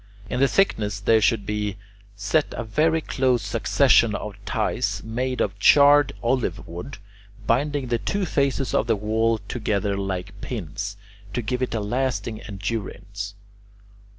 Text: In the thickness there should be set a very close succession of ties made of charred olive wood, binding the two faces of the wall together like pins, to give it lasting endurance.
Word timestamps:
In 0.31 0.39
the 0.39 0.47
thickness 0.47 0.99
there 0.99 1.21
should 1.21 1.45
be 1.45 1.77
set 2.15 2.55
a 2.57 2.63
very 2.63 3.01
close 3.01 3.43
succession 3.43 4.15
of 4.15 4.33
ties 4.45 5.03
made 5.05 5.41
of 5.41 5.59
charred 5.59 6.11
olive 6.23 6.67
wood, 6.67 6.97
binding 7.45 7.89
the 7.89 7.99
two 7.99 8.25
faces 8.25 8.73
of 8.73 8.87
the 8.87 8.95
wall 8.95 9.37
together 9.37 9.95
like 9.95 10.41
pins, 10.41 10.97
to 11.35 11.43
give 11.43 11.61
it 11.61 11.75
lasting 11.75 12.41
endurance. 12.41 13.35